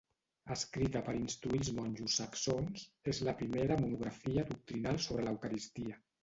[0.53, 6.01] Escrita per instruir els monjos saxons, és la primera monografia doctrinal sobre l'eucaristia.